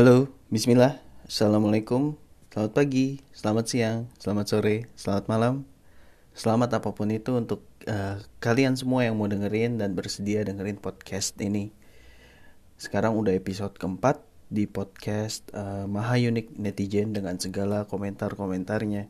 Halo, 0.00 0.32
bismillah. 0.48 0.96
Assalamualaikum. 1.28 2.16
Selamat 2.48 2.72
pagi, 2.72 3.20
selamat 3.36 3.64
siang, 3.68 3.98
selamat 4.16 4.46
sore, 4.48 4.88
selamat 4.96 5.28
malam. 5.28 5.68
Selamat 6.32 6.80
apa 6.80 6.88
pun 6.96 7.12
itu 7.12 7.36
untuk 7.36 7.68
uh, 7.84 8.16
kalian 8.40 8.80
semua 8.80 9.04
yang 9.04 9.20
mau 9.20 9.28
dengerin 9.28 9.76
dan 9.76 9.92
bersedia 9.92 10.40
dengerin 10.40 10.80
podcast 10.80 11.36
ini. 11.36 11.76
Sekarang 12.80 13.12
udah 13.12 13.36
episode 13.36 13.76
keempat 13.76 14.24
di 14.48 14.64
podcast 14.64 15.44
uh, 15.52 15.84
Maha 15.84 16.16
Unik 16.16 16.56
Netizen 16.56 17.12
dengan 17.12 17.36
segala 17.36 17.84
komentar-komentarnya. 17.84 19.04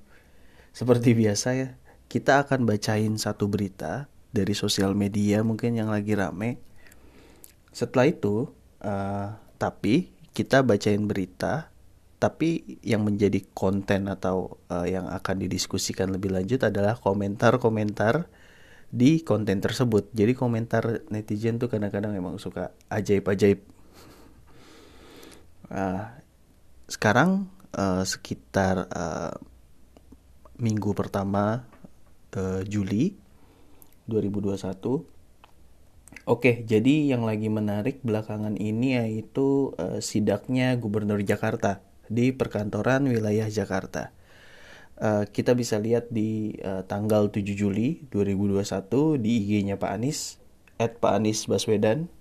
Seperti 0.75 1.15
biasa 1.15 1.49
ya, 1.55 1.79
kita 2.11 2.43
akan 2.43 2.67
bacain 2.67 3.15
satu 3.15 3.47
berita 3.47 4.11
dari 4.35 4.59
sosial 4.59 4.99
media 4.99 5.47
mungkin 5.47 5.71
yang 5.79 5.95
lagi 5.95 6.19
rame. 6.19 6.59
Setelah 7.71 8.11
itu, 8.11 8.51
uh, 8.83 9.39
tapi 9.55 10.19
kita 10.31 10.63
bacain 10.63 11.05
berita 11.07 11.71
tapi 12.21 12.77
yang 12.85 13.09
menjadi 13.09 13.41
konten 13.57 14.05
atau 14.05 14.61
uh, 14.69 14.85
yang 14.85 15.09
akan 15.09 15.41
didiskusikan 15.41 16.13
lebih 16.13 16.37
lanjut 16.37 16.61
adalah 16.69 17.01
komentar-komentar 17.01 18.29
di 18.93 19.25
konten 19.25 19.65
tersebut. 19.65 20.13
Jadi 20.13 20.37
komentar 20.37 21.09
netizen 21.09 21.57
tuh 21.57 21.73
kadang-kadang 21.73 22.13
emang 22.13 22.37
suka 22.37 22.77
ajaib-ajaib. 22.93 23.65
Uh, 25.73 26.05
sekarang 26.93 27.49
uh, 27.73 28.05
sekitar 28.05 28.85
uh, 28.93 29.33
minggu 30.61 30.93
pertama 30.93 31.65
uh, 32.37 32.61
Juli 32.69 33.17
2021 34.11 35.20
Oke, 36.29 36.63
jadi 36.63 37.11
yang 37.11 37.27
lagi 37.27 37.51
menarik 37.51 38.05
belakangan 38.07 38.55
ini 38.61 38.95
yaitu 38.95 39.75
uh, 39.81 39.99
sidaknya 39.99 40.77
Gubernur 40.77 41.19
Jakarta 41.25 41.83
di 42.11 42.35
perkantoran 42.35 43.07
wilayah 43.07 43.47
Jakarta. 43.49 44.13
Uh, 45.01 45.25
kita 45.27 45.57
bisa 45.57 45.81
lihat 45.81 46.13
di 46.13 46.61
uh, 46.61 46.85
tanggal 46.85 47.33
7 47.33 47.41
Juli 47.57 48.05
2021 48.13 49.17
di 49.17 49.31
IG-nya 49.41 49.81
Pak 49.81 49.91
Anies, 49.97 50.37
at 50.77 51.01
Pak 51.01 51.19
Anies 51.19 51.49
Baswedan, 51.49 52.13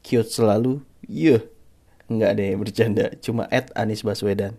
cute 0.00 0.32
selalu, 0.32 0.80
yeah. 1.04 1.44
nggak 2.08 2.40
deh 2.40 2.56
bercanda, 2.56 3.12
cuma 3.20 3.44
at 3.52 3.68
Anies 3.76 4.00
Baswedan. 4.00 4.56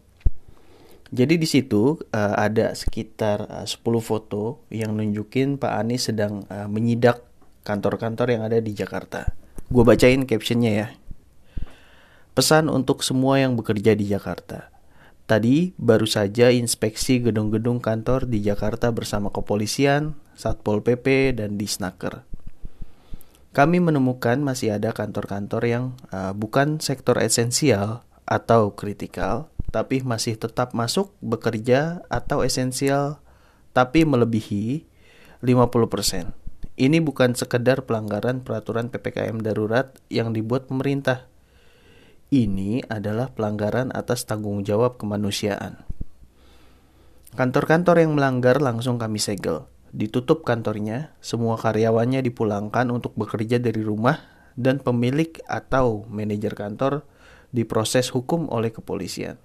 Jadi 1.12 1.36
di 1.36 1.48
situ 1.50 2.00
uh, 2.00 2.36
ada 2.40 2.72
sekitar 2.72 3.50
uh, 3.50 3.68
10 3.68 3.84
foto 4.00 4.64
yang 4.72 4.96
nunjukin 4.96 5.60
Pak 5.60 5.74
Anies 5.82 6.08
sedang 6.08 6.48
uh, 6.48 6.72
menyidak 6.72 7.31
kantor-kantor 7.62 8.28
yang 8.34 8.44
ada 8.46 8.58
di 8.58 8.74
Jakarta. 8.74 9.34
Gue 9.72 9.88
bacain 9.88 10.28
captionnya 10.28 10.72
ya. 10.72 10.88
Pesan 12.32 12.72
untuk 12.72 13.04
semua 13.04 13.40
yang 13.40 13.60
bekerja 13.60 13.96
di 13.96 14.08
Jakarta. 14.08 14.72
Tadi 15.30 15.72
baru 15.80 16.04
saja 16.04 16.52
inspeksi 16.52 17.24
gedung-gedung 17.24 17.80
kantor 17.80 18.28
di 18.28 18.44
Jakarta 18.44 18.92
bersama 18.92 19.32
kepolisian, 19.32 20.20
Satpol 20.36 20.84
PP, 20.84 21.38
dan 21.40 21.56
Disnaker. 21.56 22.28
Kami 23.52 23.84
menemukan 23.84 24.40
masih 24.40 24.76
ada 24.76 24.96
kantor-kantor 24.96 25.64
yang 25.68 25.86
uh, 26.12 26.32
bukan 26.32 26.80
sektor 26.80 27.20
esensial 27.20 28.04
atau 28.24 28.76
kritikal, 28.76 29.52
tapi 29.76 30.04
masih 30.04 30.40
tetap 30.40 30.72
masuk 30.72 31.16
bekerja 31.20 32.04
atau 32.08 32.44
esensial, 32.44 33.20
tapi 33.76 34.04
melebihi 34.08 34.88
50%. 35.44 36.41
Ini 36.82 36.98
bukan 36.98 37.38
sekedar 37.38 37.86
pelanggaran 37.86 38.42
peraturan 38.42 38.90
PPKM 38.90 39.38
darurat 39.46 39.94
yang 40.10 40.34
dibuat 40.34 40.66
pemerintah. 40.66 41.30
Ini 42.34 42.90
adalah 42.90 43.30
pelanggaran 43.30 43.94
atas 43.94 44.26
tanggung 44.26 44.66
jawab 44.66 44.98
kemanusiaan. 44.98 45.86
Kantor-kantor 47.38 48.02
yang 48.02 48.18
melanggar 48.18 48.58
langsung 48.58 48.98
kami 48.98 49.22
segel. 49.22 49.70
Ditutup 49.94 50.42
kantornya, 50.42 51.14
semua 51.22 51.54
karyawannya 51.54 52.26
dipulangkan 52.26 52.90
untuk 52.90 53.14
bekerja 53.14 53.62
dari 53.62 53.86
rumah 53.86 54.18
dan 54.58 54.82
pemilik 54.82 55.38
atau 55.46 56.10
manajer 56.10 56.58
kantor 56.58 57.06
diproses 57.54 58.10
hukum 58.10 58.50
oleh 58.50 58.74
kepolisian. 58.74 59.38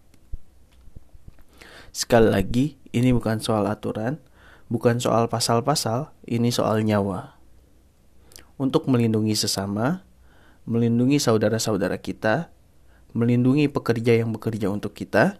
Sekali 1.93 2.33
lagi, 2.33 2.81
ini 2.97 3.13
bukan 3.13 3.45
soal 3.45 3.69
aturan, 3.69 4.25
bukan 4.67 4.99
soal 4.99 5.31
pasal-pasal, 5.31 6.11
ini 6.27 6.51
soal 6.51 6.83
nyawa. 6.83 7.39
Untuk 8.57 8.89
melindungi 8.91 9.37
sesama, 9.37 10.03
melindungi 10.67 11.23
saudara-saudara 11.23 12.01
kita, 12.01 12.51
melindungi 13.15 13.71
pekerja 13.71 14.19
yang 14.19 14.35
bekerja 14.35 14.73
untuk 14.73 14.97
kita, 14.97 15.39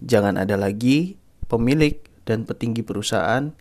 jangan 0.00 0.40
ada 0.40 0.56
lagi 0.56 1.20
pemilik 1.50 2.00
dan 2.24 2.48
petinggi 2.48 2.80
perusahaan 2.80 3.52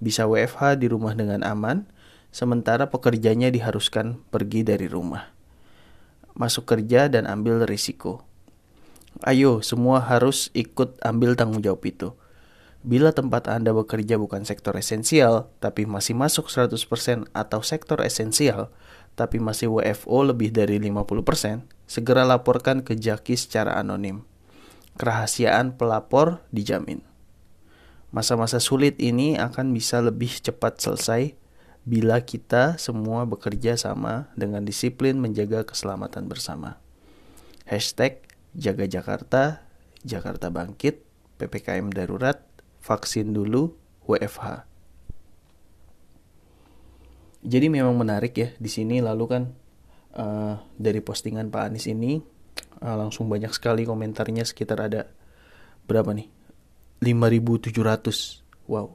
bisa 0.00 0.24
WFH 0.24 0.80
di 0.80 0.86
rumah 0.88 1.12
dengan 1.12 1.44
aman, 1.44 1.88
sementara 2.32 2.88
pekerjanya 2.88 3.52
diharuskan 3.52 4.20
pergi 4.32 4.64
dari 4.64 4.88
rumah. 4.88 5.32
Masuk 6.36 6.68
kerja 6.68 7.08
dan 7.08 7.24
ambil 7.24 7.64
risiko. 7.64 8.24
Ayo, 9.24 9.64
semua 9.64 10.04
harus 10.04 10.52
ikut 10.52 11.00
ambil 11.00 11.32
tanggung 11.32 11.64
jawab 11.64 11.80
itu 11.88 12.12
Bila 12.84 13.14
tempat 13.14 13.48
Anda 13.48 13.72
bekerja 13.72 14.20
bukan 14.20 14.44
sektor 14.44 14.76
esensial, 14.76 15.48
tapi 15.62 15.88
masih 15.88 16.12
masuk 16.18 16.52
100% 16.52 17.28
atau 17.32 17.60
sektor 17.64 18.02
esensial, 18.04 18.68
tapi 19.16 19.40
masih 19.40 19.72
WFO 19.72 20.28
lebih 20.28 20.52
dari 20.52 20.76
50%, 20.76 21.64
segera 21.88 22.22
laporkan 22.28 22.84
ke 22.84 22.92
Jaki 22.94 23.34
secara 23.34 23.80
anonim. 23.80 24.22
Kerahasiaan 25.00 25.76
pelapor 25.76 26.44
dijamin. 26.52 27.00
Masa-masa 28.14 28.62
sulit 28.62 28.96
ini 29.02 29.36
akan 29.36 29.74
bisa 29.74 30.00
lebih 30.00 30.30
cepat 30.40 30.78
selesai 30.80 31.36
bila 31.82 32.22
kita 32.22 32.78
semua 32.78 33.26
bekerja 33.26 33.74
sama 33.74 34.30
dengan 34.38 34.62
disiplin 34.62 35.18
menjaga 35.18 35.66
keselamatan 35.66 36.30
bersama. 36.30 36.78
Hashtag 37.66 38.22
Jaga 38.54 38.86
Jakarta, 38.86 39.66
Jakarta 40.06 40.54
Bangkit, 40.54 41.02
PPKM 41.36 41.92
Darurat, 41.92 42.45
vaksin 42.86 43.34
dulu 43.34 43.74
WFH. 44.06 44.62
Jadi 47.42 47.66
memang 47.66 47.98
menarik 47.98 48.38
ya 48.38 48.48
di 48.54 48.70
sini. 48.70 49.02
Lalu 49.02 49.24
kan 49.26 49.42
uh, 50.14 50.54
dari 50.78 51.02
postingan 51.02 51.50
Pak 51.50 51.62
Anies 51.66 51.90
ini 51.90 52.22
uh, 52.82 52.96
langsung 52.98 53.26
banyak 53.26 53.50
sekali 53.50 53.82
komentarnya. 53.82 54.46
Sekitar 54.46 54.86
ada 54.86 55.10
berapa 55.90 56.14
nih? 56.14 56.30
5.700 57.02 58.70
wow. 58.70 58.88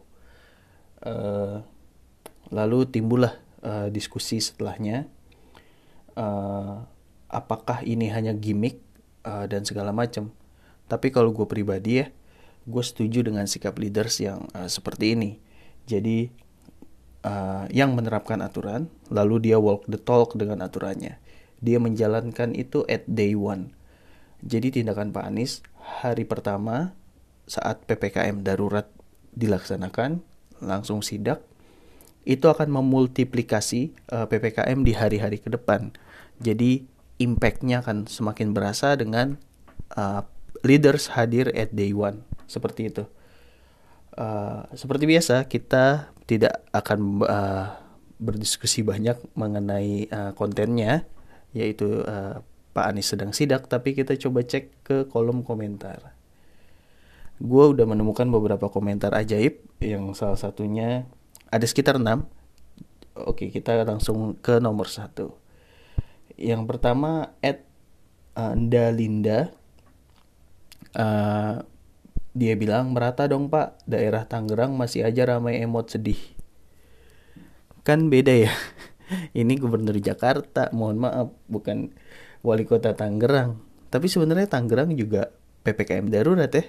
Uh, 1.02 1.60
lalu 2.54 2.86
timbullah 2.88 3.36
uh, 3.66 3.90
diskusi 3.90 4.38
setelahnya 4.38 5.10
uh, 6.14 6.86
apakah 7.26 7.82
ini 7.82 8.12
hanya 8.12 8.36
gimmick 8.36 8.82
uh, 9.26 9.46
dan 9.48 9.64
segala 9.64 9.96
macam. 9.96 10.32
Tapi 10.92 11.08
kalau 11.14 11.32
gue 11.32 11.48
pribadi 11.48 12.04
ya 12.04 12.12
gue 12.66 12.84
setuju 12.86 13.26
dengan 13.26 13.50
sikap 13.50 13.78
leaders 13.82 14.22
yang 14.22 14.46
uh, 14.54 14.70
seperti 14.70 15.18
ini. 15.18 15.42
Jadi 15.90 16.30
uh, 17.26 17.66
yang 17.74 17.98
menerapkan 17.98 18.42
aturan, 18.42 18.90
lalu 19.10 19.52
dia 19.52 19.58
walk 19.58 19.90
the 19.90 19.98
talk 19.98 20.38
dengan 20.38 20.62
aturannya. 20.62 21.18
Dia 21.62 21.78
menjalankan 21.78 22.54
itu 22.58 22.86
at 22.90 23.06
day 23.10 23.34
one. 23.38 23.74
Jadi 24.42 24.82
tindakan 24.82 25.14
Pak 25.14 25.26
Anies 25.30 25.62
hari 25.78 26.26
pertama 26.26 26.98
saat 27.46 27.86
ppkm 27.86 28.42
darurat 28.42 28.90
dilaksanakan 29.38 30.26
langsung 30.62 31.06
sidak 31.06 31.46
itu 32.26 32.46
akan 32.50 32.70
memultiplikasi 32.70 33.94
uh, 34.14 34.26
ppkm 34.30 34.86
di 34.86 34.94
hari-hari 34.94 35.38
ke 35.42 35.50
depan. 35.50 35.94
Jadi 36.42 36.86
impactnya 37.22 37.86
akan 37.86 38.10
semakin 38.10 38.54
berasa 38.54 38.98
dengan 38.98 39.38
uh, 39.94 40.26
leaders 40.66 41.14
hadir 41.14 41.50
at 41.54 41.74
day 41.74 41.94
one 41.94 42.26
seperti 42.52 42.92
itu. 42.92 43.04
Uh, 44.12 44.68
seperti 44.76 45.08
biasa 45.08 45.48
kita 45.48 46.12
tidak 46.28 46.68
akan 46.76 47.24
uh, 47.24 47.80
berdiskusi 48.20 48.84
banyak 48.84 49.16
mengenai 49.40 50.12
uh, 50.12 50.32
kontennya, 50.36 51.08
yaitu 51.56 52.04
uh, 52.04 52.44
Pak 52.76 52.86
Anies 52.92 53.08
sedang 53.08 53.32
sidak, 53.32 53.72
tapi 53.72 53.96
kita 53.96 54.20
coba 54.20 54.44
cek 54.44 54.84
ke 54.84 54.98
kolom 55.08 55.48
komentar. 55.48 56.14
Gue 57.42 57.74
udah 57.74 57.88
menemukan 57.90 58.28
beberapa 58.30 58.70
komentar 58.70 59.16
ajaib, 59.16 59.64
yang 59.82 60.14
salah 60.14 60.38
satunya 60.38 61.10
ada 61.50 61.66
sekitar 61.66 61.98
6. 61.98 62.28
Oke, 63.28 63.50
kita 63.50 63.82
langsung 63.84 64.38
ke 64.40 64.62
nomor 64.62 64.88
satu. 64.88 65.36
Yang 66.38 66.64
pertama, 66.70 67.34
Ed 67.44 67.66
Anda 68.38 68.94
Linda 68.94 69.52
uh, 70.96 71.60
dia 72.32 72.56
bilang 72.56 72.96
merata 72.96 73.28
dong 73.28 73.52
pak, 73.52 73.84
daerah 73.84 74.24
Tangerang 74.24 74.80
masih 74.80 75.04
aja 75.04 75.28
ramai 75.28 75.60
emot 75.60 75.92
sedih. 75.92 76.20
Kan 77.84 78.08
beda 78.08 78.32
ya. 78.48 78.54
Ini 79.40 79.60
gubernur 79.60 80.00
Jakarta, 80.00 80.72
mohon 80.72 81.04
maaf, 81.04 81.36
bukan 81.52 81.92
wali 82.40 82.64
kota 82.64 82.96
Tangerang. 82.96 83.60
Tapi 83.92 84.08
sebenarnya 84.08 84.48
Tangerang 84.48 84.96
juga 84.96 85.28
PPKM 85.68 86.08
darurat 86.08 86.48
ya. 86.48 86.64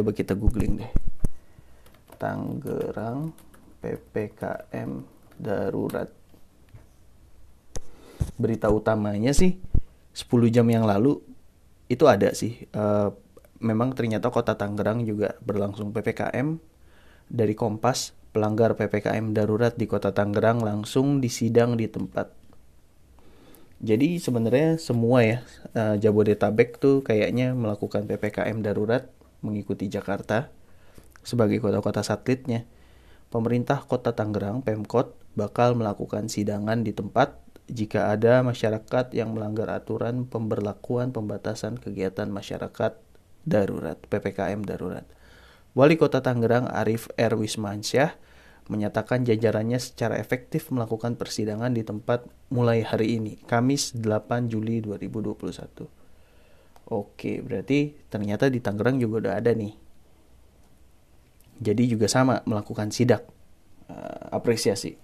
Coba 0.00 0.16
kita 0.16 0.32
googling 0.32 0.80
deh. 0.80 0.92
Tangerang 2.16 3.36
PPKM 3.84 4.90
darurat. 5.36 6.08
Berita 8.40 8.72
utamanya 8.72 9.36
sih 9.36 9.60
10 10.16 10.48
jam 10.48 10.64
yang 10.70 10.88
lalu 10.88 11.20
itu 11.92 12.08
ada 12.08 12.32
sih. 12.32 12.64
Uh, 12.72 13.12
memang 13.64 13.96
ternyata 13.96 14.28
kota 14.28 14.60
Tangerang 14.60 15.08
juga 15.08 15.40
berlangsung 15.40 15.96
PPKM 15.96 16.60
dari 17.32 17.56
Kompas 17.56 18.12
pelanggar 18.36 18.76
PPKM 18.76 19.32
darurat 19.32 19.72
di 19.72 19.88
kota 19.88 20.12
Tangerang 20.12 20.60
langsung 20.60 21.24
disidang 21.24 21.80
di 21.80 21.88
tempat. 21.88 22.28
Jadi 23.80 24.20
sebenarnya 24.20 24.76
semua 24.76 25.24
ya 25.24 25.38
uh, 25.72 25.96
Jabodetabek 25.96 26.76
tuh 26.76 27.00
kayaknya 27.00 27.56
melakukan 27.56 28.04
PPKM 28.04 28.60
darurat 28.60 29.08
mengikuti 29.40 29.88
Jakarta 29.88 30.52
sebagai 31.24 31.58
kota-kota 31.64 32.04
satelitnya. 32.04 32.68
Pemerintah 33.32 33.82
Kota 33.82 34.14
Tangerang, 34.14 34.62
Pemkot, 34.62 35.18
bakal 35.34 35.74
melakukan 35.74 36.30
sidangan 36.30 36.86
di 36.86 36.94
tempat 36.94 37.42
jika 37.66 38.14
ada 38.14 38.44
masyarakat 38.46 39.10
yang 39.10 39.34
melanggar 39.34 39.66
aturan 39.74 40.28
pemberlakuan 40.28 41.10
pembatasan 41.10 41.80
kegiatan 41.80 42.30
masyarakat 42.30 42.94
darurat, 43.44 43.96
PPKM 43.96 44.64
darurat. 44.64 45.04
Wali 45.76 46.00
Kota 46.00 46.20
Tangerang 46.20 46.66
Arif 46.70 47.08
R. 47.14 47.34
Wismansyah 47.38 48.16
menyatakan 48.72 49.28
jajarannya 49.28 49.76
secara 49.76 50.16
efektif 50.16 50.72
melakukan 50.72 51.20
persidangan 51.20 51.76
di 51.76 51.84
tempat 51.84 52.24
mulai 52.48 52.80
hari 52.80 53.20
ini, 53.20 53.36
Kamis 53.44 53.92
8 53.92 54.48
Juli 54.48 54.80
2021. 54.80 55.84
Oke, 56.88 57.44
berarti 57.44 57.92
ternyata 58.08 58.48
di 58.48 58.60
Tangerang 58.64 58.96
juga 58.96 59.28
udah 59.28 59.34
ada 59.40 59.52
nih 59.52 59.84
jadi 61.62 61.82
juga 61.86 62.10
sama 62.10 62.42
melakukan 62.48 62.90
sidak 62.90 63.22
uh, 63.86 64.34
apresiasi. 64.34 64.98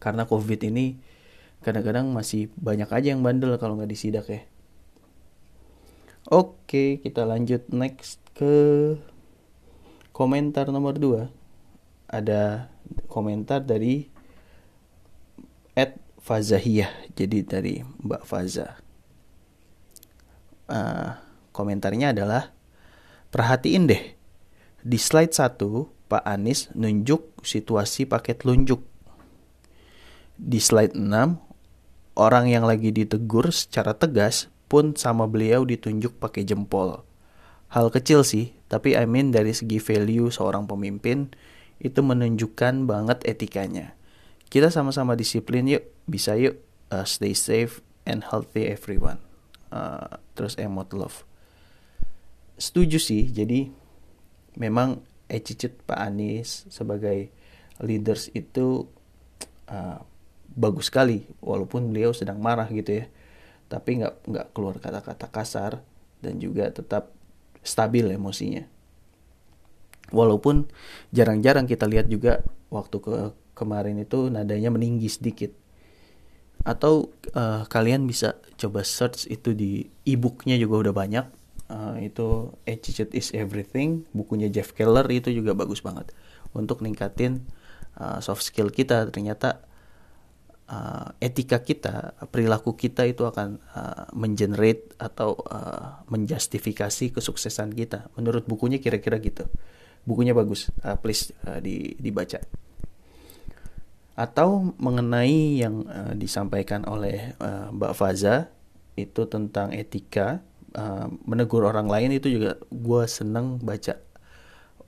Karena 0.00 0.24
COVID 0.24 0.60
ini 0.66 0.96
kadang-kadang 1.62 2.10
masih 2.10 2.50
banyak 2.58 2.90
aja 2.90 3.14
yang 3.14 3.22
bandel 3.22 3.54
kalau 3.60 3.76
nggak 3.76 3.92
disidak 3.92 4.26
ya. 4.26 4.42
Oke, 6.30 7.02
kita 7.02 7.26
lanjut 7.26 7.66
next 7.74 8.22
ke 8.38 8.94
komentar 10.14 10.70
nomor 10.70 10.94
2. 10.94 11.26
Ada 12.06 12.70
komentar 13.10 13.66
dari 13.66 14.06
Ed 15.74 15.98
Fazahiyah, 16.22 17.10
jadi 17.18 17.42
dari 17.42 17.82
Mbak 17.82 18.22
Faza. 18.22 18.78
Uh, 20.70 21.18
komentarnya 21.50 22.14
adalah 22.14 22.54
perhatiin 23.34 23.90
deh 23.90 24.14
di 24.86 24.98
slide 25.02 25.34
1, 25.34 25.58
Pak 26.06 26.22
Anies 26.22 26.70
nunjuk 26.78 27.42
situasi 27.42 28.06
paket 28.06 28.46
lunjuk. 28.46 28.78
Di 30.38 30.62
slide 30.62 30.94
6, 30.94 31.02
orang 32.14 32.46
yang 32.46 32.62
lagi 32.62 32.94
ditegur 32.94 33.50
secara 33.50 33.98
tegas 33.98 34.51
pun 34.72 34.96
sama 34.96 35.28
beliau 35.28 35.68
ditunjuk 35.68 36.16
pakai 36.16 36.48
jempol. 36.48 37.04
Hal 37.68 37.92
kecil 37.92 38.24
sih, 38.24 38.56
tapi 38.72 38.96
I 38.96 39.04
mean 39.04 39.28
dari 39.28 39.52
segi 39.52 39.76
value 39.76 40.32
seorang 40.32 40.64
pemimpin 40.64 41.28
itu 41.76 42.00
menunjukkan 42.00 42.88
banget 42.88 43.20
etikanya. 43.28 43.92
Kita 44.48 44.72
sama-sama 44.72 45.12
disiplin 45.12 45.68
yuk, 45.68 45.84
bisa 46.08 46.40
yuk 46.40 46.56
uh, 46.88 47.04
stay 47.04 47.36
safe 47.36 47.84
and 48.08 48.24
healthy 48.24 48.72
everyone. 48.72 49.20
Uh, 49.68 50.16
terus 50.32 50.56
emot 50.56 50.88
love. 50.96 51.28
Setuju 52.56 52.96
sih, 52.96 53.28
jadi 53.28 53.68
memang 54.56 55.04
attitude 55.28 55.76
Pak 55.84 56.00
Anies 56.00 56.64
sebagai 56.72 57.28
leaders 57.80 58.32
itu 58.32 58.88
uh, 59.68 60.00
bagus 60.52 60.92
sekali 60.92 61.24
walaupun 61.40 61.92
beliau 61.92 62.12
sedang 62.12 62.40
marah 62.40 62.68
gitu 62.68 63.04
ya 63.04 63.06
tapi 63.72 64.04
nggak 64.04 64.28
nggak 64.28 64.46
keluar 64.52 64.76
kata-kata 64.76 65.32
kasar 65.32 65.72
dan 66.20 66.36
juga 66.36 66.68
tetap 66.68 67.08
stabil 67.64 68.04
emosinya. 68.12 68.68
Walaupun 70.12 70.68
jarang-jarang 71.08 71.64
kita 71.64 71.88
lihat 71.88 72.12
juga 72.12 72.44
waktu 72.68 73.00
ke 73.00 73.32
kemarin 73.56 73.96
itu 73.96 74.28
nadanya 74.28 74.68
meninggi 74.68 75.08
sedikit. 75.08 75.56
Atau 76.68 77.16
uh, 77.32 77.64
kalian 77.64 78.04
bisa 78.04 78.36
coba 78.60 78.84
search 78.84 79.24
itu 79.32 79.56
di 79.56 79.88
e-booknya 80.04 80.60
juga 80.60 80.84
udah 80.88 80.94
banyak. 80.94 81.26
Uh, 81.72 81.96
itu 82.04 82.52
Attitude 82.68 83.16
is 83.16 83.32
Everything 83.32 84.04
bukunya 84.12 84.52
Jeff 84.52 84.76
Keller 84.76 85.08
itu 85.08 85.32
juga 85.32 85.56
bagus 85.56 85.80
banget 85.80 86.12
untuk 86.52 86.84
ningkatin 86.84 87.48
uh, 87.96 88.20
soft 88.20 88.44
skill 88.44 88.68
kita. 88.68 89.08
Ternyata 89.08 89.64
uh, 90.68 91.14
etika 91.18 91.62
kita 91.62 92.14
perilaku 92.30 92.76
kita 92.76 93.08
itu 93.08 93.26
akan 93.26 93.58
uh, 93.74 94.06
mengenerate 94.14 94.94
atau 95.00 95.34
uh, 95.48 96.04
menjustifikasi 96.12 97.14
kesuksesan 97.16 97.72
kita. 97.74 98.12
Menurut 98.14 98.46
bukunya 98.46 98.78
kira-kira 98.78 99.18
gitu. 99.18 99.48
Bukunya 100.06 100.34
bagus. 100.36 100.70
Uh, 100.82 100.98
please 100.98 101.32
uh, 101.48 101.58
di, 101.58 101.94
dibaca. 101.98 102.42
Atau 104.12 104.76
mengenai 104.76 105.62
yang 105.64 105.88
uh, 105.88 106.12
disampaikan 106.12 106.84
oleh 106.84 107.32
uh, 107.40 107.72
Mbak 107.72 107.94
Faza 107.96 108.52
itu 108.92 109.24
tentang 109.24 109.72
etika 109.72 110.44
uh, 110.76 111.08
menegur 111.24 111.64
orang 111.64 111.88
lain 111.88 112.12
itu 112.12 112.28
juga 112.28 112.60
gue 112.68 113.02
seneng 113.08 113.56
baca 113.56 113.96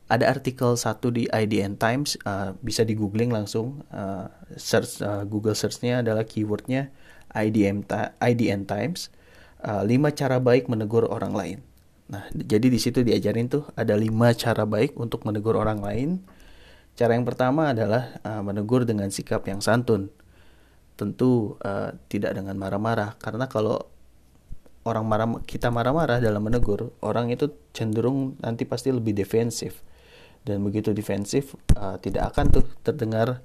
ada 0.05 0.29
artikel 0.29 0.77
satu 0.77 1.09
di 1.09 1.25
IDN 1.33 1.81
Times 1.81 2.21
uh, 2.29 2.53
bisa 2.61 2.85
di 2.85 2.93
googling 2.93 3.33
langsung. 3.33 3.81
Uh, 3.89 4.29
search 4.61 5.01
uh, 5.01 5.25
Google 5.25 5.57
searchnya 5.57 6.05
adalah 6.05 6.29
keywordnya 6.29 6.93
IDN 7.33 7.89
IDN 8.21 8.69
Times. 8.69 9.09
Uh, 9.65 9.81
cara 10.13 10.37
baik 10.45 10.69
menegur 10.69 11.09
orang 11.09 11.33
lain. 11.33 11.59
Nah 12.13 12.29
jadi 12.37 12.69
di 12.69 12.77
situ 12.77 13.01
diajarin 13.01 13.49
tuh 13.49 13.65
ada 13.81 13.97
lima 13.97 14.37
cara 14.37 14.69
baik 14.69 14.93
untuk 15.01 15.25
menegur 15.25 15.57
orang 15.57 15.81
lain. 15.81 16.21
Cara 16.95 17.17
yang 17.17 17.25
pertama 17.25 17.73
adalah 17.73 18.21
uh, 18.29 18.45
menegur 18.45 18.85
dengan 18.85 19.09
sikap 19.09 19.49
yang 19.49 19.65
santun. 19.65 20.13
Tentu 21.01 21.57
uh, 21.65 21.97
tidak 22.13 22.37
dengan 22.37 22.61
marah-marah 22.61 23.17
karena 23.17 23.49
kalau 23.49 23.89
orang 24.85 25.05
marah 25.09 25.29
kita 25.49 25.73
marah-marah 25.73 26.21
dalam 26.21 26.45
menegur 26.45 26.93
orang 27.01 27.33
itu 27.33 27.49
cenderung 27.73 28.37
nanti 28.45 28.69
pasti 28.69 28.93
lebih 28.93 29.17
defensif 29.17 29.81
dan 30.45 30.61
begitu 30.61 30.93
defensif 30.93 31.57
uh, 31.77 31.97
tidak 31.99 32.33
akan 32.33 32.61
tuh 32.61 32.65
terdengar 32.85 33.41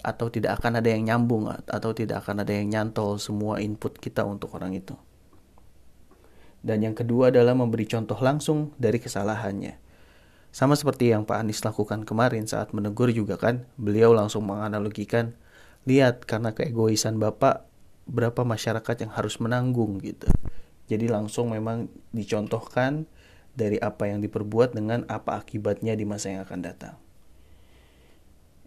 atau 0.00 0.32
tidak 0.32 0.60
akan 0.60 0.80
ada 0.80 0.88
yang 0.92 1.04
nyambung 1.04 1.48
atau 1.48 1.90
tidak 1.92 2.24
akan 2.24 2.44
ada 2.44 2.52
yang 2.56 2.72
nyantol 2.72 3.20
semua 3.20 3.60
input 3.60 3.96
kita 4.00 4.24
untuk 4.24 4.52
orang 4.56 4.76
itu 4.76 4.96
dan 6.60 6.84
yang 6.84 6.92
kedua 6.92 7.32
adalah 7.32 7.56
memberi 7.56 7.88
contoh 7.88 8.16
langsung 8.20 8.72
dari 8.76 9.00
kesalahannya 9.00 9.76
sama 10.50 10.74
seperti 10.74 11.14
yang 11.14 11.24
Pak 11.28 11.46
Anies 11.46 11.62
lakukan 11.62 12.02
kemarin 12.02 12.44
saat 12.44 12.72
menegur 12.76 13.08
juga 13.12 13.38
kan 13.40 13.64
beliau 13.80 14.12
langsung 14.12 14.44
menganalogikan 14.48 15.36
lihat 15.88 16.28
karena 16.28 16.52
keegoisan 16.52 17.16
Bapak 17.16 17.70
berapa 18.10 18.42
masyarakat 18.42 19.06
yang 19.06 19.12
harus 19.14 19.38
menanggung 19.38 20.02
gitu. 20.02 20.26
Jadi 20.90 21.06
langsung 21.06 21.54
memang 21.54 21.86
dicontohkan 22.10 23.06
dari 23.60 23.76
apa 23.76 24.08
yang 24.08 24.24
diperbuat 24.24 24.72
dengan 24.72 25.04
apa 25.12 25.36
akibatnya 25.36 25.92
di 25.92 26.08
masa 26.08 26.32
yang 26.32 26.48
akan 26.48 26.60
datang. 26.64 26.96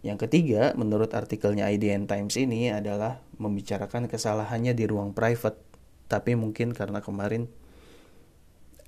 Yang 0.06 0.28
ketiga, 0.28 0.70
menurut 0.78 1.10
artikelnya 1.10 1.66
IDN 1.74 2.06
Times 2.06 2.38
ini 2.38 2.70
adalah 2.70 3.18
membicarakan 3.40 4.06
kesalahannya 4.06 4.76
di 4.76 4.84
ruang 4.86 5.16
private, 5.16 5.58
tapi 6.06 6.38
mungkin 6.38 6.70
karena 6.70 7.02
kemarin 7.02 7.50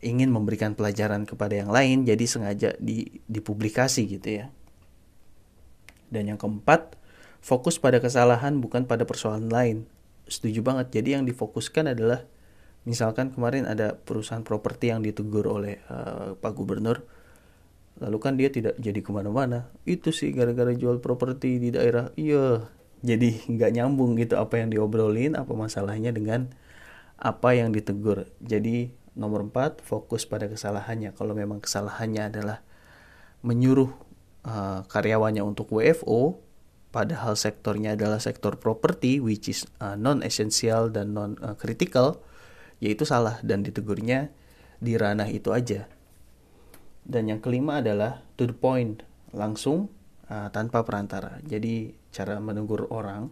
ingin 0.04 0.28
memberikan 0.28 0.76
pelajaran 0.76 1.25
kepada 1.25 1.56
yang 1.56 1.72
lain, 1.72 2.04
jadi 2.04 2.25
sengaja 2.28 2.70
di, 2.76 3.25
dipublikasi 3.26 4.06
gitu 4.06 4.44
ya. 4.44 4.46
Dan 6.12 6.30
yang 6.30 6.38
keempat, 6.38 7.00
fokus 7.40 7.80
pada 7.80 7.98
kesalahan 7.98 8.60
bukan 8.60 8.84
pada 8.84 9.08
persoalan 9.08 9.48
lain, 9.48 9.88
setuju 10.28 10.60
banget 10.60 11.00
jadi 11.00 11.18
yang 11.18 11.25
difokuskan 11.25 11.96
adalah 11.96 12.28
misalkan 12.86 13.34
kemarin 13.34 13.66
ada 13.66 13.98
perusahaan 13.98 14.46
properti 14.46 14.94
yang 14.94 15.02
ditegur 15.02 15.44
oleh 15.50 15.82
uh, 15.90 16.38
Pak 16.38 16.52
Gubernur 16.54 17.02
lalu 17.96 18.18
kan 18.20 18.36
dia 18.36 18.52
tidak 18.52 18.76
jadi 18.76 19.00
ke 19.00 19.10
mana-mana. 19.10 19.72
Itu 19.88 20.12
sih 20.12 20.30
gara-gara 20.32 20.72
jual 20.76 21.00
properti 21.00 21.56
di 21.56 21.72
daerah. 21.72 22.12
Iya 22.14 22.68
jadi 23.00 23.40
nggak 23.56 23.70
nyambung 23.76 24.16
gitu 24.20 24.36
apa 24.36 24.60
yang 24.60 24.68
diobrolin 24.72 25.36
apa 25.36 25.52
masalahnya 25.52 26.12
dengan 26.12 26.52
apa 27.16 27.56
yang 27.56 27.72
ditegur. 27.72 28.28
Jadi 28.44 28.92
nomor 29.16 29.48
empat 29.48 29.80
fokus 29.80 30.28
pada 30.28 30.46
kesalahannya. 30.46 31.16
Kalau 31.16 31.32
memang 31.32 31.64
kesalahannya 31.64 32.22
adalah 32.36 32.60
menyuruh 33.40 33.88
uh, 34.44 34.84
karyawannya 34.86 35.40
untuk 35.40 35.72
WFO 35.72 36.44
padahal 36.92 37.36
sektornya 37.36 37.96
adalah 37.96 38.20
sektor 38.20 38.60
properti 38.60 39.20
which 39.20 39.48
is 39.48 39.64
uh, 39.80 39.96
non 39.96 40.20
essential 40.20 40.88
dan 40.92 41.16
non 41.16 41.36
critical 41.56 42.20
ya 42.83 42.88
itu 42.92 43.04
salah 43.09 43.40
dan 43.40 43.64
ditegurnya 43.64 44.33
di 44.80 44.95
ranah 44.95 45.28
itu 45.30 45.52
aja. 45.52 45.88
Dan 47.06 47.30
yang 47.30 47.38
kelima 47.38 47.78
adalah 47.80 48.25
to 48.35 48.50
the 48.50 48.56
point 48.56 49.06
langsung 49.30 49.88
uh, 50.26 50.50
tanpa 50.50 50.83
perantara. 50.83 51.38
Jadi 51.47 51.95
cara 52.11 52.42
menegur 52.42 52.90
orang 52.90 53.30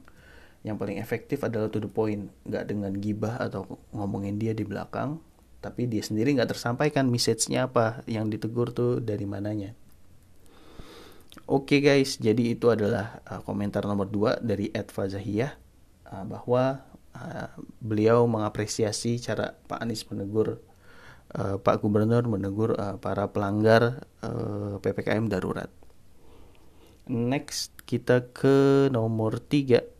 yang 0.64 0.78
paling 0.80 0.96
efektif 0.96 1.42
adalah 1.42 1.68
to 1.68 1.82
the 1.82 1.90
point. 1.90 2.30
Nggak 2.46 2.64
dengan 2.70 2.92
gibah 2.94 3.42
atau 3.42 3.66
ngomongin 3.90 4.38
dia 4.38 4.54
di 4.54 4.62
belakang 4.62 5.18
tapi 5.64 5.88
dia 5.88 6.04
sendiri 6.04 6.36
nggak 6.36 6.52
tersampaikan 6.52 7.08
message-nya 7.08 7.72
apa 7.72 8.04
yang 8.04 8.28
ditegur 8.28 8.76
tuh 8.76 9.00
dari 9.00 9.24
mananya. 9.24 9.72
Oke 11.48 11.80
okay 11.80 11.80
guys, 11.80 12.20
jadi 12.20 12.52
itu 12.52 12.68
adalah 12.68 13.24
uh, 13.24 13.40
komentar 13.40 13.88
nomor 13.88 14.12
2 14.12 14.44
dari 14.44 14.68
Ed 14.68 14.92
Fazahiyah 14.92 15.56
uh, 16.12 16.24
bahwa 16.28 16.84
uh, 17.14 17.50
beliau 17.80 18.26
mengapresiasi 18.26 19.22
cara 19.22 19.56
Pak 19.66 19.80
Anies 19.82 20.06
menegur 20.10 20.60
uh, 21.38 21.56
Pak 21.58 21.80
Gubernur 21.82 22.26
menegur 22.26 22.76
uh, 22.76 22.98
para 22.98 23.30
pelanggar 23.30 24.06
uh, 24.22 24.78
PPKM 24.82 25.30
darurat. 25.30 25.70
Next 27.04 27.72
kita 27.84 28.32
ke 28.32 28.88
nomor 28.88 29.38
3 29.38 29.94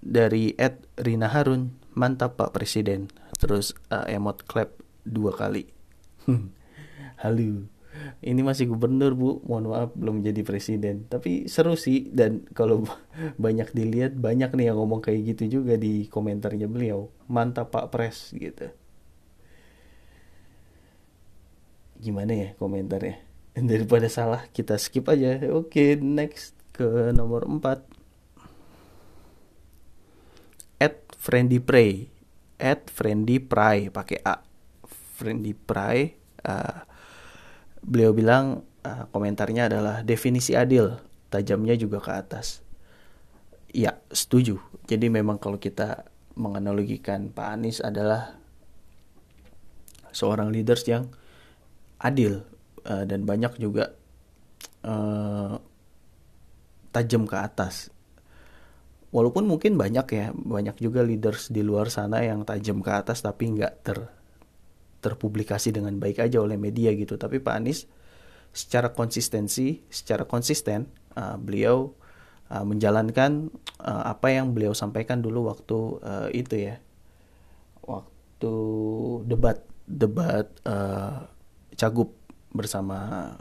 dari 0.00 0.56
Ed 0.56 0.88
Rina 0.96 1.28
Harun, 1.28 1.76
mantap 1.92 2.40
Pak 2.40 2.56
Presiden. 2.56 3.12
Terus 3.36 3.76
uh, 3.92 4.06
emot 4.08 4.44
clap 4.46 4.72
dua 5.04 5.32
kali. 5.34 5.68
Halo 7.22 7.79
ini 8.20 8.40
masih 8.44 8.68
gubernur 8.68 9.16
bu. 9.16 9.30
Mohon 9.48 9.64
maaf 9.72 9.90
belum 9.96 10.20
jadi 10.20 10.40
presiden. 10.44 11.08
Tapi 11.08 11.48
seru 11.48 11.74
sih 11.76 12.12
dan 12.12 12.44
kalau 12.52 12.84
banyak 13.44 13.72
dilihat 13.72 14.16
banyak 14.16 14.52
nih 14.52 14.72
yang 14.72 14.78
ngomong 14.80 15.00
kayak 15.00 15.36
gitu 15.36 15.60
juga 15.60 15.80
di 15.80 16.06
komentarnya 16.08 16.68
beliau. 16.68 17.08
Mantap 17.30 17.72
pak 17.72 17.88
pres 17.88 18.32
gitu. 18.36 18.68
Gimana 22.00 22.32
ya 22.32 22.48
komentarnya? 22.56 23.20
Daripada 23.70 24.08
salah 24.12 24.44
kita 24.52 24.76
skip 24.76 25.08
aja. 25.08 25.40
Oke 25.52 25.96
next 25.96 26.56
ke 26.76 27.12
nomor 27.12 27.44
4 27.44 28.00
at 30.80 30.96
friendly 31.16 31.60
pray. 31.60 32.08
At 32.60 32.92
friendly 32.92 33.40
pray 33.40 33.88
pakai 33.88 34.20
a. 34.24 34.44
Friendly 35.16 35.52
pray 35.52 36.16
uh, 36.44 36.88
beliau 37.84 38.12
bilang 38.12 38.64
uh, 38.84 39.04
komentarnya 39.12 39.68
adalah 39.68 39.96
definisi 40.04 40.56
adil, 40.56 40.96
tajamnya 41.32 41.76
juga 41.76 42.00
ke 42.00 42.12
atas. 42.12 42.64
Ya, 43.70 44.02
setuju. 44.10 44.58
Jadi 44.90 45.06
memang 45.06 45.38
kalau 45.38 45.56
kita 45.56 46.08
menganalogikan 46.34 47.30
Pak 47.30 47.46
Anies 47.54 47.78
adalah 47.78 48.34
seorang 50.10 50.50
leaders 50.50 50.82
yang 50.90 51.06
adil 52.02 52.42
uh, 52.82 53.06
dan 53.06 53.22
banyak 53.22 53.54
juga 53.62 53.94
uh, 54.82 55.60
tajam 56.90 57.28
ke 57.30 57.36
atas. 57.38 57.94
Walaupun 59.10 59.46
mungkin 59.46 59.74
banyak 59.74 60.06
ya, 60.14 60.26
banyak 60.34 60.78
juga 60.78 61.02
leaders 61.02 61.50
di 61.50 61.66
luar 61.66 61.90
sana 61.90 62.22
yang 62.22 62.46
tajam 62.46 62.78
ke 62.78 62.90
atas 62.90 63.22
tapi 63.22 63.54
nggak 63.54 63.74
ter 63.82 63.98
terpublikasi 65.00 65.72
dengan 65.72 65.96
baik 65.96 66.20
aja 66.20 66.38
oleh 66.40 66.60
media 66.60 66.92
gitu. 66.92 67.16
Tapi 67.16 67.40
Pak 67.40 67.54
Anies 67.56 67.88
secara 68.52 68.92
konsistensi 68.92 69.80
secara 69.88 70.26
konsisten 70.26 70.90
uh, 71.16 71.38
beliau 71.40 71.96
uh, 72.52 72.64
menjalankan 72.66 73.48
uh, 73.80 74.04
apa 74.10 74.34
yang 74.34 74.52
beliau 74.52 74.76
sampaikan 74.76 75.24
dulu 75.24 75.48
waktu 75.48 75.78
uh, 76.04 76.28
itu 76.30 76.70
ya. 76.70 76.76
Waktu 77.80 78.54
debat 79.26 79.64
debat 79.88 80.46
uh, 80.68 81.26
cagup 81.74 82.14
bersama 82.52 83.34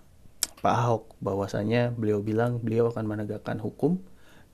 Pak 0.64 0.74
Ahok. 0.74 1.04
Bahwasanya 1.20 1.92
beliau 1.92 2.24
bilang 2.24 2.64
beliau 2.64 2.90
akan 2.90 3.06
menegakkan 3.06 3.60
hukum 3.60 4.00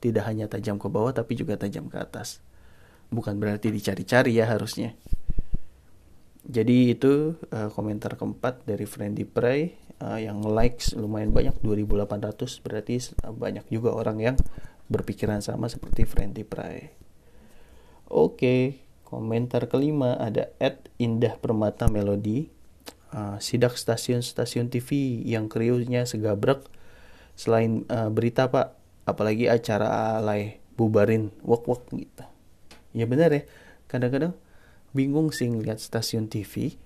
tidak 0.02 0.28
hanya 0.28 0.46
tajam 0.46 0.82
ke 0.82 0.90
bawah 0.90 1.14
tapi 1.14 1.38
juga 1.38 1.56
tajam 1.56 1.86
ke 1.88 2.02
atas. 2.02 2.42
Bukan 3.14 3.38
berarti 3.38 3.70
dicari-cari 3.70 4.34
ya 4.34 4.50
harusnya 4.50 4.98
jadi 6.46 6.94
itu 6.94 7.34
uh, 7.50 7.70
komentar 7.74 8.14
keempat 8.16 8.70
dari 8.70 8.86
Friendly 8.86 9.26
Prey 9.26 9.74
uh, 9.98 10.22
yang 10.22 10.46
likes 10.46 10.94
lumayan 10.94 11.34
banyak 11.34 11.58
2800 11.66 12.62
berarti 12.62 12.96
banyak 13.26 13.66
juga 13.74 13.98
orang 13.98 14.18
yang 14.22 14.38
berpikiran 14.86 15.42
sama 15.42 15.66
seperti 15.66 16.06
Friendly 16.06 16.46
Prey. 16.46 16.94
Oke, 18.06 18.86
komentar 19.02 19.66
kelima 19.66 20.14
ada 20.22 20.54
Ed 20.62 20.94
Indah 21.02 21.34
Permata 21.42 21.90
Melody. 21.90 22.54
Uh, 23.16 23.40
sidak 23.40 23.80
stasiun-stasiun 23.80 24.68
TV 24.68 25.22
yang 25.24 25.48
kriusnya 25.48 26.04
segabrek 26.04 26.68
selain 27.36 27.88
uh, 27.88 28.12
berita 28.12 28.52
pak 28.52 28.76
apalagi 29.08 29.48
acara 29.48 30.20
alay 30.20 30.60
bubarin 30.76 31.32
wok 31.40 31.64
wok 31.64 31.82
gitu 31.96 32.26
ya 32.92 33.08
benar 33.08 33.32
ya 33.32 33.48
kadang-kadang 33.88 34.36
bingung 34.96 35.36
sih 35.36 35.52
ngeliat 35.52 35.84
stasiun 35.84 36.32
TV 36.32 36.80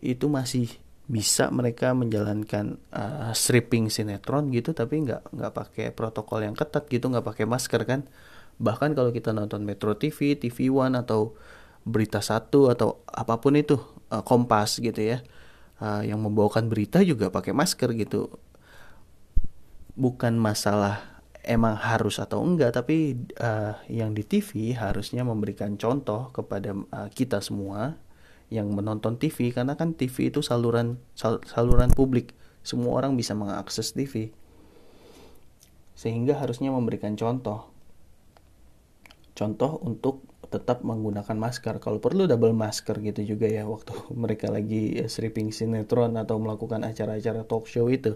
itu 0.00 0.26
masih 0.32 0.72
bisa 1.04 1.52
mereka 1.52 1.92
menjalankan 1.92 2.80
uh, 2.88 3.36
stripping 3.36 3.92
sinetron 3.92 4.48
gitu 4.48 4.72
tapi 4.72 5.04
nggak 5.04 5.28
nggak 5.28 5.52
pakai 5.52 5.86
protokol 5.92 6.40
yang 6.40 6.56
ketat 6.56 6.88
gitu 6.88 7.12
nggak 7.12 7.26
pakai 7.28 7.44
masker 7.44 7.84
kan. 7.84 8.08
Bahkan 8.56 8.96
kalau 8.96 9.12
kita 9.12 9.36
nonton 9.36 9.68
Metro 9.68 9.92
TV, 9.92 10.38
TV 10.40 10.72
One 10.72 10.96
atau 10.96 11.36
berita 11.84 12.24
satu 12.24 12.72
atau 12.72 13.04
apa 13.10 13.36
pun 13.42 13.58
itu 13.58 13.76
uh, 14.08 14.24
Kompas 14.24 14.80
gitu 14.80 15.02
ya 15.02 15.20
uh, 15.82 16.00
yang 16.00 16.22
membawakan 16.22 16.72
berita 16.72 17.04
juga 17.04 17.28
pakai 17.28 17.52
masker 17.52 17.92
gitu. 17.92 18.32
Bukan 19.92 20.40
masalah 20.40 21.11
emang 21.42 21.74
harus 21.74 22.22
atau 22.22 22.38
enggak 22.42 22.78
tapi 22.78 23.18
uh, 23.42 23.74
yang 23.90 24.14
di 24.14 24.22
TV 24.22 24.78
harusnya 24.78 25.26
memberikan 25.26 25.74
contoh 25.74 26.30
kepada 26.30 26.70
uh, 26.72 27.10
kita 27.10 27.42
semua 27.42 27.98
yang 28.52 28.70
menonton 28.70 29.18
TV 29.18 29.50
karena 29.50 29.74
kan 29.74 29.96
TV 29.96 30.30
itu 30.30 30.44
saluran 30.44 31.02
sal, 31.18 31.42
saluran 31.48 31.90
publik. 31.90 32.36
Semua 32.62 33.02
orang 33.02 33.18
bisa 33.18 33.34
mengakses 33.34 33.90
TV 33.90 34.30
sehingga 35.98 36.38
harusnya 36.38 36.70
memberikan 36.70 37.18
contoh. 37.18 37.70
Contoh 39.32 39.80
untuk 39.82 40.22
tetap 40.52 40.84
menggunakan 40.84 41.34
masker. 41.34 41.80
Kalau 41.80 41.98
perlu 41.98 42.28
double 42.28 42.52
masker 42.52 43.00
gitu 43.00 43.34
juga 43.34 43.48
ya 43.48 43.64
waktu 43.66 43.96
mereka 44.22 44.52
lagi 44.52 45.00
stripping 45.08 45.50
sinetron 45.50 46.14
atau 46.14 46.38
melakukan 46.38 46.86
acara-acara 46.86 47.48
talk 47.48 47.66
show 47.66 47.88
itu 47.88 48.14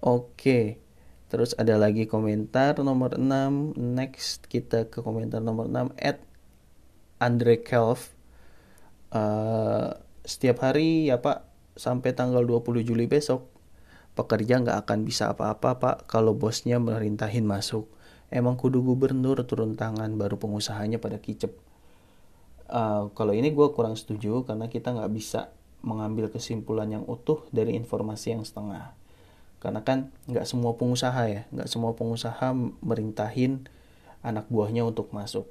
Oke. 0.00 0.80
Terus 1.30 1.54
ada 1.60 1.76
lagi 1.76 2.08
komentar 2.08 2.80
nomor 2.80 3.20
6. 3.20 3.76
Next 3.76 4.48
kita 4.48 4.88
ke 4.88 5.04
komentar 5.04 5.44
nomor 5.44 5.68
6 5.68 5.94
at 6.00 6.24
Andre 7.20 7.60
Kelf. 7.60 8.16
Uh, 9.12 9.94
setiap 10.24 10.64
hari 10.64 11.12
ya 11.12 11.20
Pak 11.20 11.44
sampai 11.76 12.16
tanggal 12.16 12.42
20 12.46 12.86
Juli 12.86 13.10
besok 13.10 13.50
pekerja 14.18 14.60
nggak 14.60 14.86
akan 14.86 14.98
bisa 15.06 15.32
apa-apa 15.32 15.78
Pak 15.78 15.96
kalau 16.10 16.34
bosnya 16.34 16.80
merintahin 16.82 17.46
masuk. 17.46 17.86
Emang 18.30 18.54
kudu 18.54 18.82
gubernur 18.82 19.42
turun 19.42 19.74
tangan 19.74 20.14
baru 20.14 20.38
pengusahanya 20.38 21.02
pada 21.02 21.18
kicep. 21.18 21.50
Uh, 22.70 23.10
kalau 23.18 23.34
ini 23.34 23.50
gue 23.50 23.68
kurang 23.74 23.98
setuju 23.98 24.46
karena 24.46 24.70
kita 24.70 24.94
nggak 24.94 25.10
bisa 25.10 25.50
mengambil 25.82 26.30
kesimpulan 26.30 26.86
yang 26.86 27.02
utuh 27.10 27.42
dari 27.50 27.74
informasi 27.74 28.38
yang 28.38 28.46
setengah 28.46 28.99
karena 29.60 29.84
kan 29.84 30.08
nggak 30.24 30.48
semua 30.48 30.74
pengusaha 30.80 31.22
ya 31.28 31.44
nggak 31.52 31.68
semua 31.68 31.92
pengusaha 31.92 32.56
merintahin 32.80 33.68
anak 34.20 34.48
buahnya 34.52 34.84
untuk 34.84 35.12
masuk. 35.12 35.48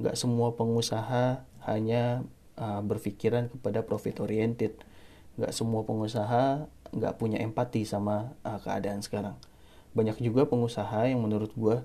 Nggak 0.00 0.16
semua 0.16 0.56
pengusaha 0.56 1.44
hanya 1.68 2.24
uh, 2.56 2.80
berpikiran 2.84 3.52
kepada 3.52 3.84
profit 3.84 4.20
oriented. 4.20 4.76
Nggak 5.36 5.52
semua 5.52 5.84
pengusaha 5.84 6.68
nggak 6.90 7.16
punya 7.16 7.40
empati 7.40 7.84
sama 7.84 8.36
uh, 8.44 8.60
keadaan 8.60 9.00
sekarang. 9.04 9.36
Banyak 9.96 10.20
juga 10.20 10.46
pengusaha 10.46 11.08
yang 11.08 11.20
menurut 11.20 11.52
gue 11.56 11.76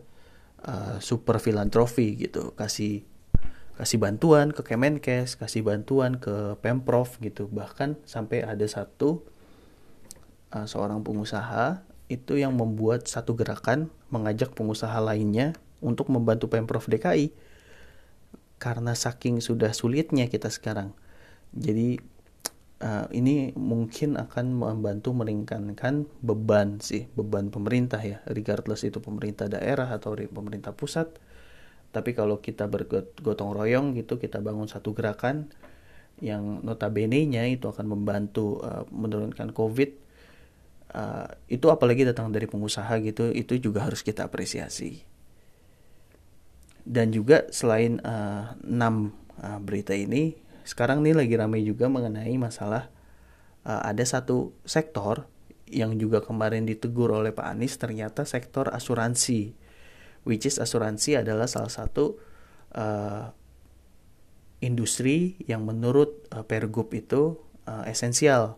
uh, 0.63 0.97
super 0.99 1.39
filantrofi 1.39 2.15
gitu. 2.19 2.55
Kasih 2.55 3.03
kasih 3.75 3.99
bantuan 3.99 4.55
ke 4.55 4.63
Kemenkes 4.63 5.35
kasih 5.35 5.59
bantuan 5.59 6.19
ke 6.19 6.55
pemprov 6.63 7.19
gitu. 7.19 7.47
Bahkan 7.51 8.07
sampai 8.07 8.43
ada 8.43 8.63
satu 8.67 9.27
uh, 10.55 10.63
seorang 10.65 11.03
pengusaha 11.03 11.83
itu 12.07 12.39
yang 12.39 12.55
membuat 12.55 13.11
satu 13.11 13.35
gerakan 13.35 13.91
mengajak 14.07 14.55
pengusaha 14.55 14.95
lainnya 15.03 15.57
untuk 15.83 16.07
membantu 16.07 16.47
Pemprov 16.47 16.87
DKI 16.87 17.35
karena 18.55 18.95
saking 18.95 19.43
sudah 19.43 19.75
sulitnya 19.75 20.31
kita 20.31 20.47
sekarang. 20.47 20.95
Jadi 21.51 21.99
uh, 22.79 23.05
ini 23.11 23.51
mungkin 23.59 24.15
akan 24.15 24.55
membantu 24.55 25.11
meringankan 25.11 26.07
beban 26.23 26.79
sih, 26.79 27.11
beban 27.13 27.51
pemerintah 27.51 27.99
ya, 27.99 28.23
regardless 28.31 28.87
itu 28.87 29.03
pemerintah 29.03 29.51
daerah 29.51 29.91
atau 29.91 30.15
pemerintah 30.15 30.71
pusat. 30.71 31.11
tapi 31.95 32.11
kalau 32.11 32.43
kita 32.43 32.67
bergotong 32.67 33.55
royong 33.55 33.95
gitu 33.95 34.19
kita 34.19 34.43
bangun 34.43 34.67
satu 34.67 34.91
gerakan 34.91 35.47
yang 36.19 36.59
notabene-nya 36.59 37.47
itu 37.47 37.71
akan 37.71 37.87
membantu 37.87 38.59
uh, 38.67 38.83
menurunkan 38.91 39.55
covid 39.55 39.95
uh, 40.93 41.29
itu 41.49 41.71
apalagi 41.71 42.05
datang 42.05 42.29
dari 42.29 42.45
pengusaha 42.45 42.99
gitu 43.01 43.31
itu 43.31 43.57
juga 43.57 43.87
harus 43.87 44.05
kita 44.05 44.27
apresiasi. 44.27 45.01
Dan 46.85 47.09
juga 47.09 47.49
selain 47.49 47.97
uh, 48.05 48.53
6 48.61 48.69
uh, 48.69 49.59
berita 49.63 49.97
ini 49.97 50.37
sekarang 50.65 51.05
nih 51.05 51.13
lagi 51.13 51.33
ramai 51.37 51.61
juga 51.61 51.85
mengenai 51.89 52.33
masalah 52.41 52.89
uh, 53.65 53.81
ada 53.85 54.01
satu 54.01 54.53
sektor 54.65 55.29
yang 55.69 55.97
juga 55.97 56.21
kemarin 56.21 56.65
ditegur 56.65 57.09
oleh 57.13 57.33
Pak 57.33 57.45
Anies 57.45 57.77
ternyata 57.77 58.25
sektor 58.25 58.69
asuransi 58.69 59.53
which 60.25 60.49
is 60.49 60.57
asuransi 60.57 61.21
adalah 61.21 61.45
salah 61.45 61.69
satu 61.69 62.17
uh, 62.73 63.29
industri 64.61 65.37
yang 65.45 65.65
menurut 65.65 66.25
uh, 66.33 66.41
Pergub 66.41 66.89
itu 66.97 67.37
uh, 67.69 67.85
esensial 67.85 68.57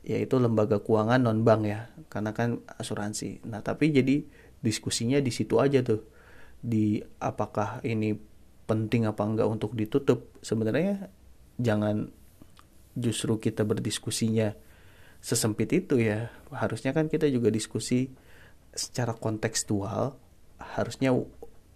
yaitu 0.00 0.40
lembaga 0.40 0.80
keuangan 0.80 1.20
non 1.20 1.44
bank 1.44 1.62
ya 1.68 1.92
karena 2.08 2.32
kan 2.32 2.64
asuransi. 2.80 3.44
Nah, 3.44 3.60
tapi 3.60 3.92
jadi 3.92 4.24
diskusinya 4.64 5.20
di 5.20 5.32
situ 5.32 5.60
aja 5.60 5.84
tuh. 5.84 6.04
Di 6.60 7.00
apakah 7.20 7.80
ini 7.84 8.16
penting 8.68 9.08
apa 9.08 9.24
enggak 9.24 9.48
untuk 9.48 9.76
ditutup? 9.76 10.36
Sebenarnya 10.44 11.08
jangan 11.60 12.08
justru 12.96 13.40
kita 13.40 13.64
berdiskusinya 13.64 14.52
sesempit 15.20 15.72
itu 15.72 16.00
ya. 16.00 16.32
Harusnya 16.52 16.96
kan 16.96 17.08
kita 17.08 17.28
juga 17.28 17.52
diskusi 17.52 18.12
secara 18.72 19.16
kontekstual 19.16 20.16
harusnya 20.60 21.16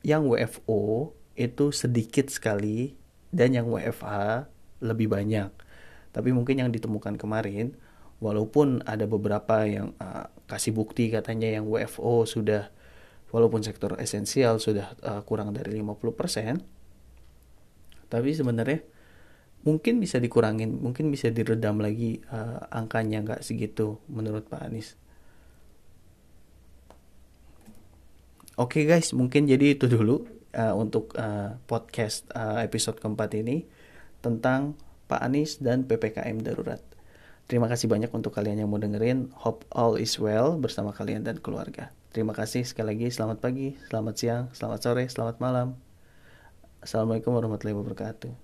yang 0.04 0.28
WFO 0.28 1.12
itu 1.35 1.75
sedikit 1.75 2.28
sekali 2.31 2.95
dan 3.35 3.57
yang 3.57 3.66
WFH 3.73 4.47
lebih 4.85 5.11
banyak. 5.11 5.50
Tapi 6.14 6.31
mungkin 6.31 6.62
yang 6.62 6.71
ditemukan 6.71 7.19
kemarin, 7.19 7.75
walaupun 8.25 8.81
ada 8.88 9.04
beberapa 9.04 9.69
yang 9.69 9.93
uh, 10.00 10.33
kasih 10.49 10.73
bukti 10.73 11.12
katanya 11.12 11.61
yang 11.61 11.69
WFO 11.69 12.25
sudah, 12.25 12.73
walaupun 13.28 13.61
sektor 13.61 13.93
esensial 14.00 14.57
sudah 14.57 14.97
uh, 15.04 15.21
kurang 15.28 15.52
dari 15.52 15.76
50%, 15.76 18.09
tapi 18.09 18.31
sebenarnya 18.33 18.81
mungkin 19.69 20.00
bisa 20.00 20.16
dikurangin, 20.16 20.81
mungkin 20.81 21.12
bisa 21.12 21.28
diredam 21.28 21.85
lagi 21.85 22.25
uh, 22.33 22.64
angkanya 22.73 23.21
nggak 23.21 23.45
segitu 23.45 24.00
menurut 24.09 24.49
Pak 24.49 24.73
Anies. 24.73 24.97
Oke 28.57 28.81
okay 28.81 28.85
guys, 28.88 29.12
mungkin 29.12 29.45
jadi 29.45 29.76
itu 29.76 29.85
dulu 29.85 30.25
uh, 30.57 30.73
untuk 30.78 31.12
uh, 31.21 31.61
podcast 31.69 32.25
uh, 32.33 32.64
episode 32.64 32.97
keempat 33.02 33.37
ini 33.37 33.69
tentang 34.25 34.81
Pak 35.11 35.21
Anies 35.21 35.61
dan 35.61 35.85
PPKM 35.85 36.40
darurat. 36.40 36.94
Terima 37.45 37.69
kasih 37.69 37.93
banyak 37.93 38.09
untuk 38.17 38.33
kalian 38.33 38.65
yang 38.65 38.73
mau 38.73 38.81
dengerin. 38.81 39.29
Hope 39.37 39.69
all 39.69 40.01
is 40.01 40.17
well 40.17 40.57
bersama 40.57 40.97
kalian 40.97 41.29
dan 41.29 41.37
keluarga. 41.45 41.93
Terima 42.15 42.33
kasih 42.33 42.65
sekali 42.65 42.97
lagi. 42.97 43.13
Selamat 43.13 43.45
pagi, 43.45 43.77
selamat 43.93 44.15
siang, 44.17 44.45
selamat 44.57 44.81
sore, 44.81 45.05
selamat 45.13 45.37
malam. 45.45 45.77
Assalamualaikum 46.81 47.37
warahmatullahi 47.37 47.77
wabarakatuh. 47.77 48.44